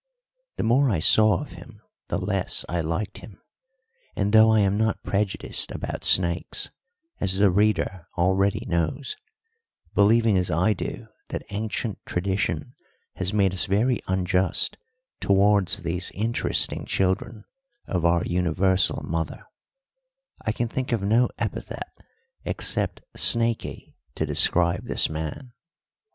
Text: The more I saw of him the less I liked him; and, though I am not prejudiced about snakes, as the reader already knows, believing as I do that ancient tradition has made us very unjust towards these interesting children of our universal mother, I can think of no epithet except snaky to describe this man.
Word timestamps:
The 0.57 0.63
more 0.63 0.89
I 0.89 0.97
saw 0.97 1.41
of 1.43 1.51
him 1.51 1.79
the 2.07 2.17
less 2.17 2.65
I 2.67 2.81
liked 2.81 3.19
him; 3.19 3.39
and, 4.15 4.33
though 4.33 4.51
I 4.51 4.61
am 4.61 4.75
not 4.75 5.03
prejudiced 5.03 5.69
about 5.69 6.03
snakes, 6.03 6.71
as 7.19 7.37
the 7.37 7.51
reader 7.51 8.07
already 8.17 8.65
knows, 8.67 9.15
believing 9.93 10.37
as 10.37 10.49
I 10.49 10.73
do 10.73 11.05
that 11.29 11.43
ancient 11.51 11.99
tradition 12.07 12.73
has 13.17 13.31
made 13.31 13.53
us 13.53 13.65
very 13.67 13.99
unjust 14.07 14.75
towards 15.19 15.83
these 15.83 16.09
interesting 16.15 16.87
children 16.87 17.43
of 17.85 18.03
our 18.03 18.23
universal 18.23 19.03
mother, 19.03 19.45
I 20.43 20.51
can 20.51 20.67
think 20.67 20.91
of 20.91 21.03
no 21.03 21.29
epithet 21.37 21.91
except 22.43 23.01
snaky 23.15 23.95
to 24.15 24.25
describe 24.25 24.85
this 24.87 25.11
man. 25.11 25.53